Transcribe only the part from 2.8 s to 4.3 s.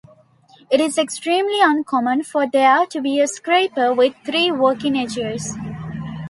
to be a scraper with